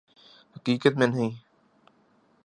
حقیقت 0.55 0.97
میں 0.97 1.07
نہیں 1.07 1.29